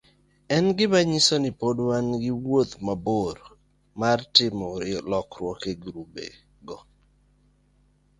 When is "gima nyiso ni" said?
0.77-1.51